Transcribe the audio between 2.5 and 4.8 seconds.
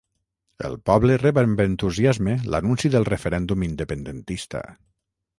l'anunci del referèndum independentista